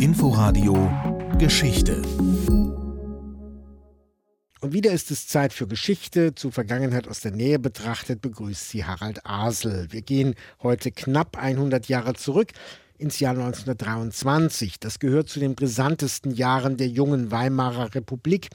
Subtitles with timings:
[0.00, 0.90] Inforadio
[1.36, 2.00] Geschichte.
[4.62, 6.34] Und wieder ist es Zeit für Geschichte.
[6.34, 9.88] Zu Vergangenheit aus der Nähe betrachtet begrüßt sie Harald Asel.
[9.90, 12.52] Wir gehen heute knapp 100 Jahre zurück
[12.96, 14.80] ins Jahr 1923.
[14.80, 18.48] Das gehört zu den brisantesten Jahren der jungen Weimarer Republik.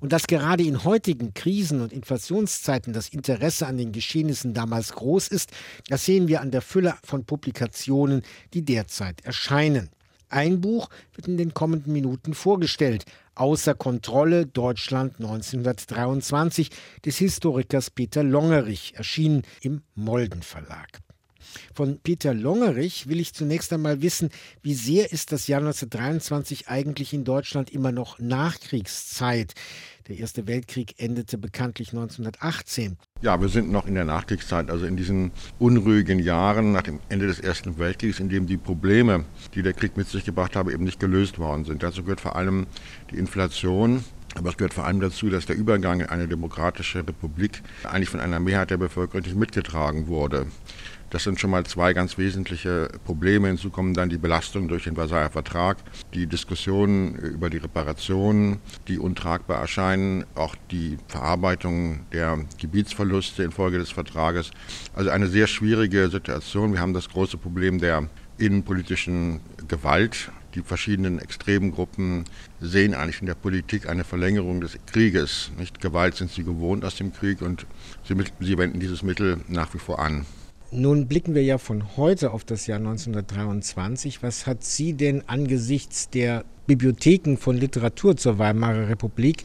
[0.00, 5.28] Und dass gerade in heutigen Krisen- und Inflationszeiten das Interesse an den Geschehnissen damals groß
[5.28, 5.52] ist,
[5.88, 8.22] das sehen wir an der Fülle von Publikationen,
[8.54, 9.90] die derzeit erscheinen.
[10.30, 13.04] Ein Buch wird in den kommenden Minuten vorgestellt.
[13.34, 16.70] Außer Kontrolle Deutschland 1923
[17.04, 21.00] des Historikers Peter Longerich, erschienen im Molden Verlag.
[21.74, 24.30] Von Peter Longerich will ich zunächst einmal wissen,
[24.62, 29.54] wie sehr ist das Jahr 1923 eigentlich in Deutschland immer noch Nachkriegszeit?
[30.08, 32.96] Der Erste Weltkrieg endete bekanntlich 1918.
[33.22, 37.26] Ja, wir sind noch in der Nachkriegszeit, also in diesen unruhigen Jahren nach dem Ende
[37.26, 39.24] des Ersten Weltkriegs, in dem die Probleme,
[39.54, 41.82] die der Krieg mit sich gebracht habe, eben nicht gelöst worden sind.
[41.82, 42.66] Dazu gehört vor allem
[43.12, 44.02] die Inflation,
[44.36, 48.20] aber es gehört vor allem dazu, dass der Übergang in eine demokratische Republik eigentlich von
[48.20, 50.46] einer Mehrheit der Bevölkerung nicht mitgetragen wurde.
[51.10, 53.48] Das sind schon mal zwei ganz wesentliche Probleme.
[53.48, 55.78] Hinzu kommen dann die Belastungen durch den Versailler Vertrag,
[56.14, 63.90] die Diskussionen über die Reparationen, die untragbar erscheinen, auch die Verarbeitung der Gebietsverluste infolge des
[63.90, 64.52] Vertrages.
[64.94, 66.72] Also eine sehr schwierige Situation.
[66.74, 70.30] Wir haben das große Problem der innenpolitischen Gewalt.
[70.54, 72.24] Die verschiedenen extremen Gruppen
[72.60, 75.52] sehen eigentlich in der Politik eine Verlängerung des Krieges.
[75.58, 77.66] Nicht Gewalt sind sie gewohnt aus dem Krieg und
[78.08, 80.26] sie, sie wenden dieses Mittel nach wie vor an.
[80.72, 84.22] Nun blicken wir ja von heute auf das Jahr 1923.
[84.22, 89.44] Was hat Sie denn angesichts der Bibliotheken von Literatur zur Weimarer Republik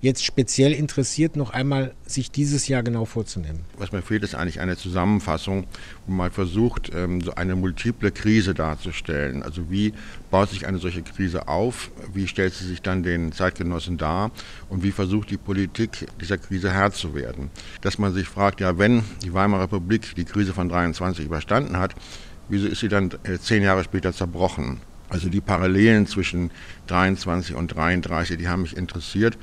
[0.00, 3.60] jetzt speziell interessiert, noch einmal sich dieses Jahr genau vorzunehmen?
[3.78, 5.66] Was mir fehlt, ist eigentlich eine Zusammenfassung,
[6.06, 9.42] wo man versucht, ähm, so eine multiple Krise darzustellen.
[9.42, 9.92] Also wie
[10.30, 14.30] baut sich eine solche Krise auf, wie stellt sie sich dann den Zeitgenossen dar
[14.68, 17.50] und wie versucht die Politik dieser Krise Herr zu werden.
[17.82, 21.94] Dass man sich fragt, ja, wenn die Weimarer Republik die Krise von 23 überstanden hat,
[22.48, 24.80] wieso ist sie dann äh, zehn Jahre später zerbrochen?
[25.10, 26.52] Also die Parallelen zwischen
[26.86, 29.36] 23 und 33, die haben mich interessiert.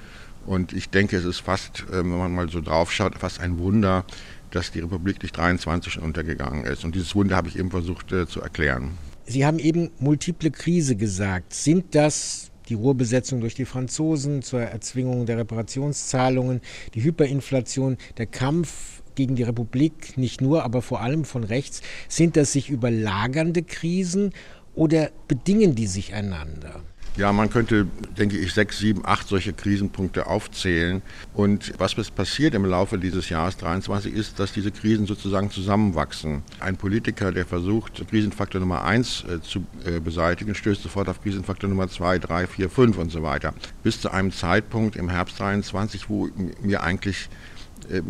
[0.48, 3.60] Und ich denke, es ist fast, äh, wenn man mal so drauf schaut, fast ein
[3.60, 4.06] Wunder,
[4.52, 6.84] dass die Republik nicht 23 schon untergegangen ist.
[6.84, 8.98] Und dieses Wunder habe ich eben versucht äh, zu erklären.
[9.26, 11.54] Sie haben eben multiple Krise gesagt.
[11.54, 16.62] Sind das die Ruhrbesetzung durch die Franzosen zur Erzwingung der Reparationszahlungen,
[16.94, 22.38] die Hyperinflation, der Kampf gegen die Republik, nicht nur, aber vor allem von rechts, sind
[22.38, 24.32] das sich überlagernde Krisen
[24.76, 26.84] oder bedingen die sich einander?
[27.18, 31.02] Ja, man könnte, denke ich, sechs, sieben, acht solche Krisenpunkte aufzählen.
[31.34, 36.44] Und was passiert im Laufe dieses Jahres 23 ist, dass diese Krisen sozusagen zusammenwachsen.
[36.60, 41.68] Ein Politiker, der versucht, Krisenfaktor Nummer eins äh, zu äh, beseitigen, stößt sofort auf Krisenfaktor
[41.68, 43.56] Nummer zwei, drei, vier, fünf und so weiter.
[43.82, 46.30] Bis zu einem Zeitpunkt im Herbst 23, wo
[46.62, 47.30] mir eigentlich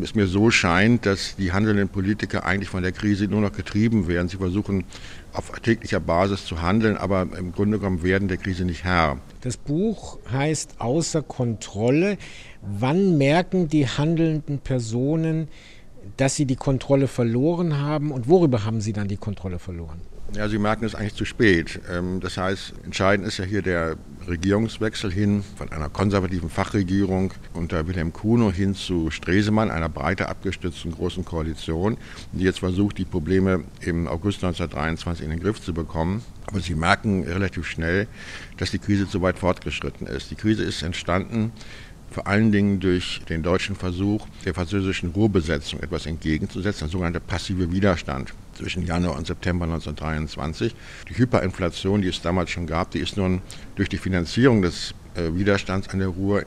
[0.02, 4.08] es mir so scheint, dass die handelnden Politiker eigentlich von der Krise nur noch getrieben
[4.08, 4.30] werden.
[4.30, 4.86] Sie versuchen
[5.34, 9.20] auf täglicher Basis zu handeln, aber im Grunde genommen werden der Krise nicht Herr.
[9.42, 12.18] Das Buch heißt Außer Kontrolle.
[12.62, 15.48] Wann merken die handelnden Personen,
[16.18, 20.00] dass sie die Kontrolle verloren haben und worüber haben sie dann die Kontrolle verloren?
[20.36, 21.80] Ja, Sie merken es eigentlich zu spät.
[21.90, 23.96] Ähm, das heißt, entscheidend ist ja hier der
[24.28, 30.92] Regierungswechsel hin von einer konservativen Fachregierung unter Wilhelm Kuno hin zu Stresemann, einer breiter abgestützten
[30.92, 31.98] großen Koalition,
[32.34, 36.22] die jetzt versucht, die Probleme im August 1923 in den Griff zu bekommen.
[36.46, 38.08] Aber Sie merken relativ schnell,
[38.58, 40.30] dass die Krise zu weit fortgeschritten ist.
[40.30, 41.54] Die Krise ist entstanden
[42.10, 47.72] vor allen Dingen durch den deutschen Versuch, der französischen Ruhrbesetzung etwas entgegenzusetzen, der sogenannte passive
[47.72, 50.74] Widerstand zwischen Januar und September 1923.
[51.10, 53.42] Die Hyperinflation, die es damals schon gab, die ist nun
[53.76, 56.46] durch die Finanzierung des äh, Widerstands an der Ruhr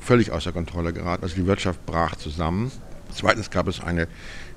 [0.00, 1.22] völlig außer Kontrolle geraten.
[1.22, 2.72] Also die Wirtschaft brach zusammen.
[3.14, 4.08] Zweitens gab es eine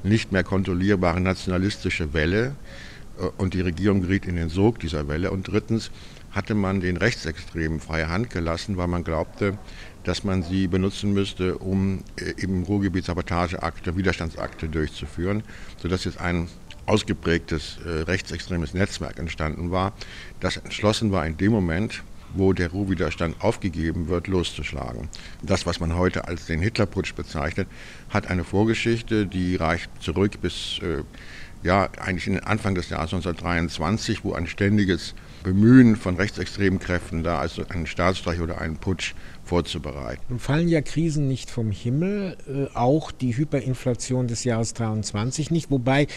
[0.04, 2.56] nicht mehr kontrollierbare nationalistische Welle
[3.20, 5.32] äh, und die Regierung geriet in den Sog dieser Welle.
[5.32, 5.92] Und drittens
[6.36, 9.58] hatte man den Rechtsextremen freie Hand gelassen, weil man glaubte,
[10.04, 15.44] dass man sie benutzen müsste, um äh, im Ruhrgebiet Sabotageakte, Widerstandsakte durchzuführen,
[15.82, 16.50] sodass jetzt ein
[16.86, 19.94] ausgeprägtes äh, rechtsextremes Netzwerk entstanden war,
[20.42, 22.04] das entschlossen war in dem Moment,
[22.34, 25.08] wo der Ruhrwiderstand aufgegeben wird, loszuschlagen.
[25.42, 27.68] Das, was man heute als den Hitlerputsch bezeichnet,
[28.10, 31.04] hat eine Vorgeschichte, die reicht zurück bis äh,
[31.64, 37.22] ja, eigentlich in den Anfang des Jahres 1923, wo ein ständiges Bemühen von rechtsextremen Kräften
[37.22, 39.14] da also einen Staatsstreich oder einen Putsch
[39.44, 40.22] vorzubereiten.
[40.28, 45.70] Nun fallen ja Krisen nicht vom Himmel, äh, auch die Hyperinflation des Jahres 23 nicht,
[45.70, 46.08] wobei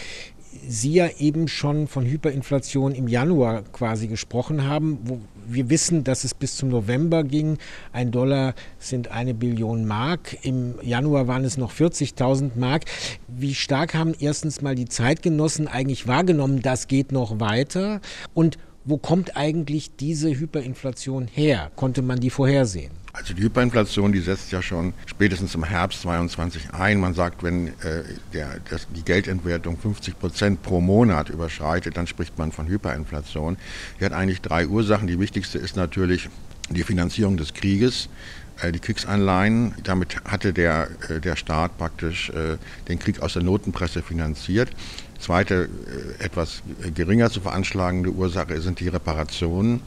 [0.67, 4.97] Sie ja eben schon von Hyperinflation im Januar quasi gesprochen haben.
[5.03, 7.59] Wo, wir wissen, dass es bis zum November ging.
[7.93, 10.37] Ein Dollar sind eine Billion Mark.
[10.41, 12.85] Im Januar waren es noch 40.000 Mark.
[13.27, 18.01] Wie stark haben erstens mal die Zeitgenossen eigentlich wahrgenommen, das geht noch weiter?
[18.33, 18.57] Und
[18.89, 21.71] wo kommt eigentlich diese Hyperinflation her?
[21.75, 22.91] Konnte man die vorhersehen?
[23.11, 26.99] Also die Hyperinflation, die setzt ja schon spätestens im Herbst 22 ein.
[26.99, 28.03] Man sagt, wenn äh,
[28.33, 33.57] der, das, die Geldentwertung 50 Prozent pro Monat überschreitet, dann spricht man von Hyperinflation.
[33.99, 35.07] Die hat eigentlich drei Ursachen.
[35.07, 36.29] Die wichtigste ist natürlich
[36.69, 38.09] die Finanzierung des Krieges
[38.61, 39.73] äh, die Kriegsanleihen.
[39.83, 42.57] Damit hatte der, äh, der Staat praktisch äh,
[42.87, 44.69] den Krieg aus der Notenpresse finanziert.
[45.19, 45.67] Zweite,
[46.19, 46.61] etwas
[46.95, 49.81] geringer zu veranschlagende Ursache sind die Reparationen.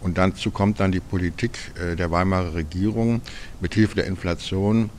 [0.00, 3.22] Und dazu kommt dann die Politik äh, der Weimarer Regierung
[3.60, 4.90] mit Hilfe der Inflation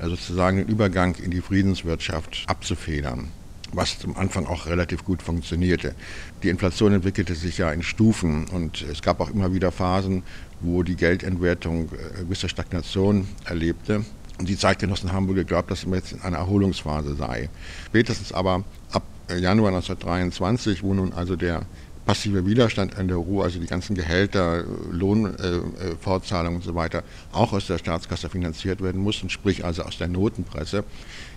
[0.00, 3.28] äh, sozusagen den Übergang in die Friedenswirtschaft abzufedern,
[3.72, 5.94] was zum Anfang auch relativ gut funktionierte.
[6.42, 10.22] Die Inflation entwickelte sich ja in Stufen und es gab auch immer wieder Phasen,
[10.60, 14.04] wo die Geldentwertung äh, gewisse Stagnation erlebte.
[14.38, 17.48] Und die Zeitgenossen haben wohl geglaubt, dass man jetzt in einer Erholungsphase sei.
[17.86, 21.62] Spätestens aber ab Januar 1923, wo nun also der
[22.06, 27.52] passive Widerstand an der Ruhe, also die ganzen Gehälter, Lohnfortzahlungen äh, und so weiter, auch
[27.52, 30.84] aus der Staatskasse finanziert werden mussten, sprich also aus der Notenpresse,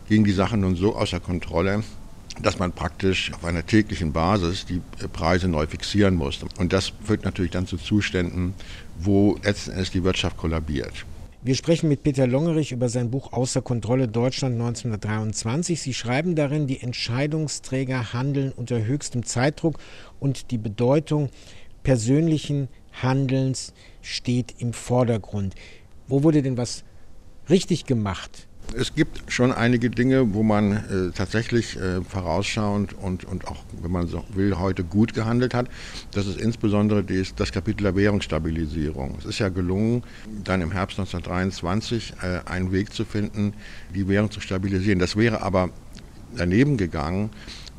[0.07, 1.83] ging die Sache nun so außer Kontrolle,
[2.41, 6.45] dass man praktisch auf einer täglichen Basis die äh, Preise neu fixieren musste.
[6.57, 8.53] Und das führt natürlich dann zu Zuständen,
[8.99, 11.05] wo letzten Endes die Wirtschaft kollabiert.
[11.41, 15.81] Wir sprechen mit Peter Longerich über sein Buch Außer Kontrolle Deutschland 1923.
[15.81, 19.79] Sie schreiben darin, die Entscheidungsträger handeln unter höchstem Zeitdruck
[20.19, 21.29] und die Bedeutung
[21.81, 25.55] persönlichen Handelns steht im Vordergrund.
[26.09, 26.83] Wo wurde denn was
[27.49, 33.47] richtig gemacht es gibt schon einige Dinge, wo man äh, tatsächlich äh, vorausschauend und, und
[33.47, 35.67] auch, wenn man so will, heute gut gehandelt hat.
[36.11, 39.15] Das ist insbesondere dies, das Kapitel der Währungsstabilisierung.
[39.19, 40.03] Es ist ja gelungen,
[40.43, 43.53] dann im Herbst 1923 äh, einen Weg zu finden,
[43.93, 44.99] die Währung zu stabilisieren.
[44.99, 45.69] Das wäre aber
[46.35, 47.31] daneben gegangen,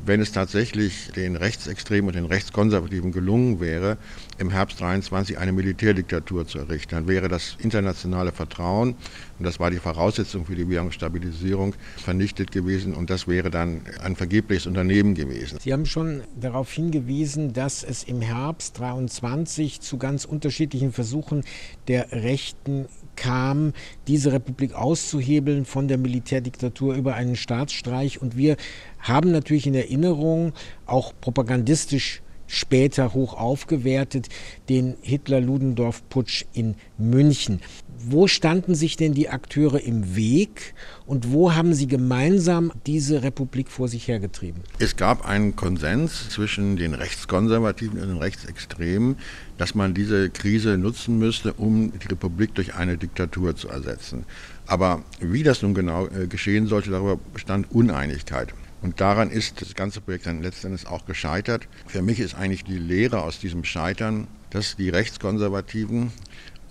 [0.05, 3.97] wenn es tatsächlich den Rechtsextremen und den Rechtskonservativen gelungen wäre,
[4.37, 8.95] im Herbst 23 eine Militärdiktatur zu errichten, dann wäre das internationale Vertrauen,
[9.37, 14.15] und das war die Voraussetzung für die Währungsstabilisierung, vernichtet gewesen und das wäre dann ein
[14.15, 15.59] vergebliches Unternehmen gewesen.
[15.61, 21.43] Sie haben schon darauf hingewiesen, dass es im Herbst 23 zu ganz unterschiedlichen Versuchen
[21.87, 22.87] der Rechten
[23.21, 23.73] kam,
[24.07, 28.19] diese Republik auszuhebeln von der Militärdiktatur über einen Staatsstreich.
[28.19, 28.57] Und wir
[28.97, 30.53] haben natürlich in Erinnerung,
[30.87, 34.29] auch propagandistisch später hoch aufgewertet,
[34.69, 37.61] den Hitler-Ludendorff-Putsch in München.
[38.03, 40.73] Wo standen sich denn die Akteure im Weg
[41.05, 44.63] und wo haben sie gemeinsam diese Republik vor sich hergetrieben?
[44.79, 49.17] Es gab einen Konsens zwischen den Rechtskonservativen und den Rechtsextremen,
[49.57, 54.25] dass man diese Krise nutzen müsste, um die Republik durch eine Diktatur zu ersetzen.
[54.65, 58.53] Aber wie das nun genau äh, geschehen sollte, darüber bestand Uneinigkeit.
[58.81, 61.67] Und daran ist das ganze Projekt dann letztendlich auch gescheitert.
[61.85, 66.11] Für mich ist eigentlich die Lehre aus diesem Scheitern, dass die Rechtskonservativen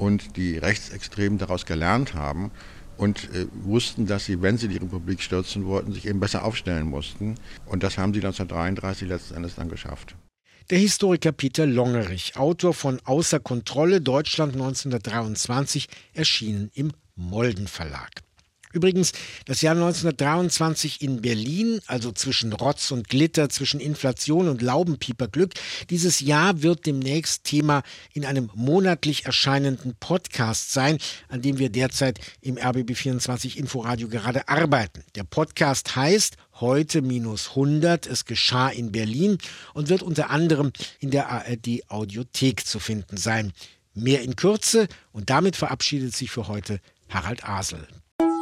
[0.00, 2.50] und die Rechtsextremen daraus gelernt haben
[2.96, 6.86] und äh, wussten, dass sie, wenn sie die Republik stürzen wollten, sich eben besser aufstellen
[6.86, 7.36] mussten.
[7.66, 10.16] Und das haben sie 1933 letzten Endes dann geschafft.
[10.70, 18.22] Der Historiker Peter Longerich, Autor von Außer Kontrolle Deutschland 1923, erschienen im Molden Verlag.
[18.72, 19.12] Übrigens,
[19.46, 25.54] das Jahr 1923 in Berlin, also zwischen Rotz und Glitter, zwischen Inflation und Laubenpieperglück,
[25.90, 30.98] dieses Jahr wird demnächst Thema in einem monatlich erscheinenden Podcast sein,
[31.28, 35.02] an dem wir derzeit im RBB24 Inforadio gerade arbeiten.
[35.16, 38.06] Der Podcast heißt Heute minus 100.
[38.06, 39.38] Es geschah in Berlin
[39.72, 43.52] und wird unter anderem in der ARD Audiothek zu finden sein.
[43.94, 47.88] Mehr in Kürze und damit verabschiedet sich für heute Harald Asel.